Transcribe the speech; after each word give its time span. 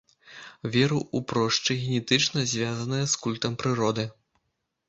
Вера 0.75 0.95
ў 1.17 1.19
прошчы 1.33 1.77
генетычна 1.83 2.47
звязаная 2.55 3.03
з 3.13 3.21
культам 3.27 3.59
прыроды. 3.65 4.09